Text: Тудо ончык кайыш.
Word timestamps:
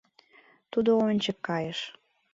Тудо 0.71 0.91
ончык 1.07 1.37
кайыш. 1.47 1.79